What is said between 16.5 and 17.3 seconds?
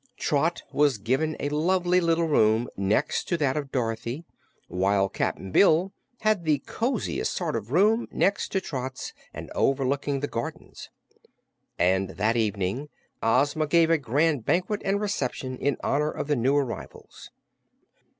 arrivals.